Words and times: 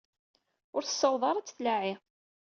Ur 0.75 0.81
tessaweḍ 0.83 1.23
ara 1.29 1.39
ad 1.41 1.45
tt-tlaɛi. 1.45 1.93